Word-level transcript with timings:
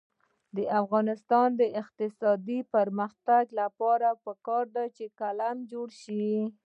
د 0.55 0.57
افغانستان 0.81 1.47
د 1.61 1.61
اقتصادي 1.81 2.59
پرمختګ 2.73 3.43
لپاره 3.61 4.09
پکار 4.25 4.65
ده 4.75 4.85
چې 4.95 5.05
قلم 5.19 5.57
جوړ 5.71 5.87
شي. 6.03 6.29